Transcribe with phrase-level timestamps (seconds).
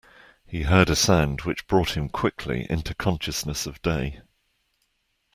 [0.47, 4.21] He heard a sound which brought him quickly into consciousness of day.